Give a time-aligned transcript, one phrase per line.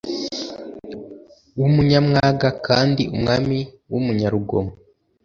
[1.59, 3.57] w umunyamwaga kandi umwami
[3.91, 4.73] w umunyarugomo